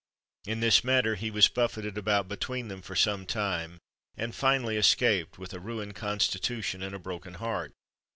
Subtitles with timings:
[0.47, 3.77] In this manner he was buffeted about between them for some time,
[4.17, 7.71] and finally escaped, with a ruined constitution and a broken heart.